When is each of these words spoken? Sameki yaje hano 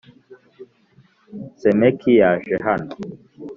Sameki 1.61 2.11
yaje 2.21 2.55
hano 2.65 2.93